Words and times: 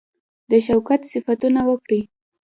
د 0.49 0.51
شوکت 0.65 1.01
صفتونه 1.11 1.61
وکړي. 1.69 2.01